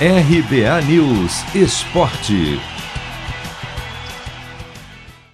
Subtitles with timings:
[0.00, 2.58] RBA News Esporte.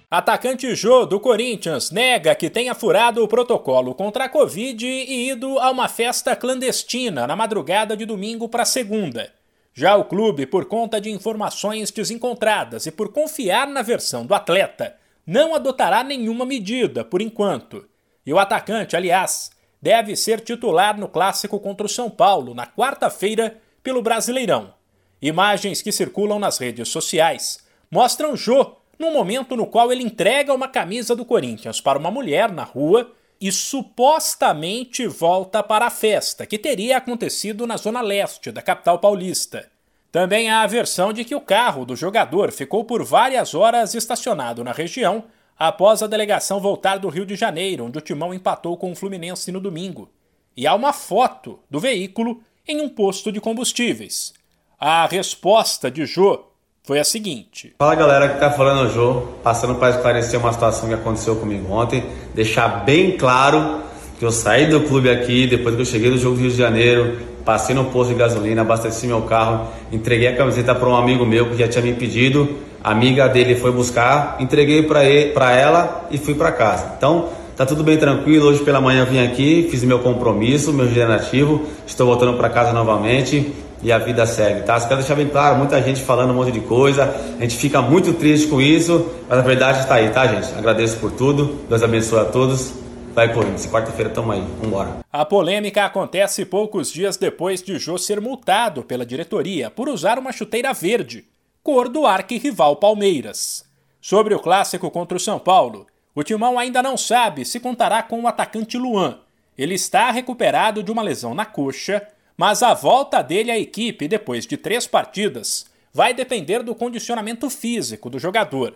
[0.09, 5.57] Atacante Jô, do Corinthians, nega que tenha furado o protocolo contra a Covid e ido
[5.57, 9.33] a uma festa clandestina na madrugada de domingo para segunda.
[9.73, 14.95] Já o clube, por conta de informações desencontradas e por confiar na versão do atleta,
[15.25, 17.83] não adotará nenhuma medida por enquanto.
[18.23, 19.49] E o atacante, aliás,
[19.81, 24.73] deve ser titular no clássico contra o São Paulo na quarta-feira pelo Brasileirão.
[25.21, 30.67] Imagens que circulam nas redes sociais mostram Jô no momento no qual ele entrega uma
[30.67, 36.59] camisa do Corinthians para uma mulher na rua e supostamente volta para a festa, que
[36.59, 39.67] teria acontecido na zona leste da capital paulista.
[40.11, 44.63] Também há a versão de que o carro do jogador ficou por várias horas estacionado
[44.63, 45.23] na região
[45.57, 49.51] após a delegação voltar do Rio de Janeiro, onde o Timão empatou com o Fluminense
[49.51, 50.11] no domingo.
[50.55, 54.33] E há uma foto do veículo em um posto de combustíveis.
[54.79, 56.45] A resposta de Jô
[56.83, 60.95] foi a seguinte: Fala galera que tá falando Jô, passando para esclarecer uma situação que
[60.95, 63.81] aconteceu comigo ontem, deixar bem claro
[64.17, 66.57] que eu saí do clube aqui depois que eu cheguei do jogo do Rio de
[66.57, 71.25] Janeiro, passei no posto de gasolina, abasteci meu carro, entreguei a camiseta para um amigo
[71.25, 76.17] meu que já tinha me pedido, a amiga dele foi buscar, entreguei para ela e
[76.17, 76.93] fui para casa.
[76.97, 77.29] Então,
[77.61, 78.47] tá tudo bem tranquilo.
[78.47, 83.53] Hoje pela manhã vim aqui, fiz meu compromisso, meu generativo, estou voltando para casa novamente
[83.83, 84.79] e a vida segue, tá?
[84.79, 87.79] Só quero deixar bem claro, muita gente falando um monte de coisa, a gente fica
[87.79, 90.51] muito triste com isso, mas a verdade está aí, tá, gente?
[90.57, 92.73] Agradeço por tudo, Deus abençoe a todos.
[93.13, 94.99] Vai, Corinthians, quarta-feira tamo aí, vambora.
[95.11, 100.31] A polêmica acontece poucos dias depois de Jô ser multado pela diretoria por usar uma
[100.31, 101.25] chuteira verde,
[101.61, 103.65] cor do arquirrival Palmeiras.
[103.99, 108.21] Sobre o clássico contra o São Paulo, o Timão ainda não sabe se contará com
[108.21, 109.19] o atacante Luan.
[109.57, 112.07] Ele está recuperado de uma lesão na coxa
[112.41, 118.09] mas a volta dele à equipe depois de três partidas vai depender do condicionamento físico
[118.09, 118.73] do jogador.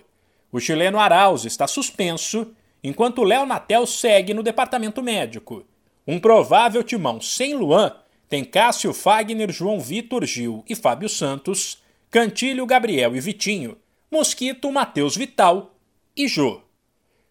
[0.51, 2.53] O chileno Arauz está suspenso,
[2.83, 5.65] enquanto Léo Natel segue no departamento médico.
[6.05, 7.91] Um provável timão sem Luan
[8.29, 11.81] tem Cássio Fagner, João Vitor Gil e Fábio Santos,
[12.11, 13.77] Cantilho, Gabriel e Vitinho,
[14.11, 15.73] Mosquito, Matheus Vital
[16.15, 16.61] e Jô.